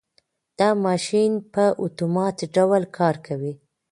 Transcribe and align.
دا 0.59 0.69
ماشین 0.85 1.31
په 1.53 1.65
اتومات 1.85 2.37
ډول 2.55 2.83
کار 2.97 3.15
کوي. 3.27 3.53